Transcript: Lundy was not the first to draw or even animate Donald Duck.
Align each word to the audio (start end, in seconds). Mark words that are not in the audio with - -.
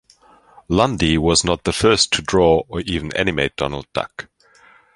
Lundy 0.67 1.15
was 1.19 1.43
not 1.43 1.63
the 1.63 1.71
first 1.71 2.11
to 2.13 2.23
draw 2.23 2.63
or 2.67 2.79
even 2.79 3.15
animate 3.15 3.55
Donald 3.55 3.85
Duck. 3.93 4.29